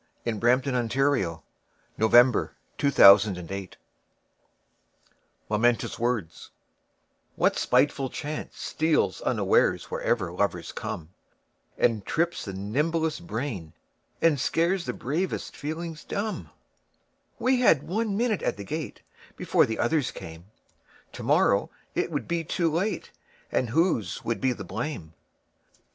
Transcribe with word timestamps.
1912. 0.23 1.43
Edward 1.95 1.99
Rowland 1.99 2.11
Sill 2.79 2.89
1841–1887 2.89 2.89
Edward 2.89 3.03
Rowland 3.03 3.21
Sill 3.21 3.47
209 3.69 3.69
Momentous 5.51 5.99
Words 5.99 6.51
WHAT 7.35 7.55
spiteful 7.59 8.09
chance 8.09 8.57
steals 8.57 9.21
unawaresWherever 9.23 10.31
lovers 10.35 10.71
come, 10.71 11.09
And 11.77 12.03
trips 12.03 12.45
the 12.45 12.53
nimblest 12.53 13.27
brain 13.27 13.73
and 14.23 14.37
scaresThe 14.39 14.97
bravest 14.97 15.55
feelings 15.55 16.03
dumb? 16.03 16.49
We 17.37 17.59
had 17.59 17.83
one 17.87 18.17
minute 18.17 18.41
at 18.41 18.57
the 18.57 18.63
gate, 18.63 19.03
Before 19.37 19.67
the 19.67 19.77
others 19.77 20.09
came; 20.09 20.45
To 21.13 21.21
morrow 21.21 21.69
it 21.93 22.09
would 22.09 22.27
be 22.27 22.43
too 22.43 22.71
late, 22.71 23.11
And 23.51 23.69
whose 23.69 24.23
would 24.25 24.41
be 24.41 24.51
the 24.53 24.63
blame! 24.63 25.13